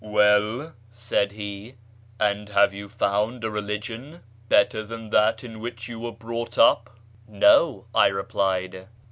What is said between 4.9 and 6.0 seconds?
that in which you